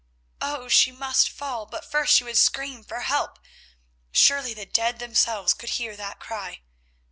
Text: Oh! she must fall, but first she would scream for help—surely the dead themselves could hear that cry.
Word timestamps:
Oh! 0.41 0.67
she 0.67 0.91
must 0.91 1.29
fall, 1.29 1.67
but 1.67 1.85
first 1.85 2.15
she 2.15 2.23
would 2.23 2.35
scream 2.39 2.83
for 2.83 3.01
help—surely 3.01 4.55
the 4.55 4.65
dead 4.65 4.97
themselves 4.97 5.53
could 5.53 5.69
hear 5.77 5.95
that 5.95 6.19
cry. 6.19 6.61